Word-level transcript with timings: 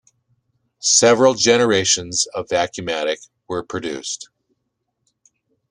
Several 0.79 1.35
generations 1.35 2.25
of 2.33 2.47
Vacumatic 2.49 3.19
were 3.47 3.61
produced. 3.61 4.29